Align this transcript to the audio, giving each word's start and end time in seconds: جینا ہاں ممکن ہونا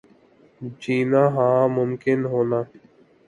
جینا 0.81 1.23
ہاں 1.35 1.61
ممکن 1.67 2.19
ہونا 2.25 2.59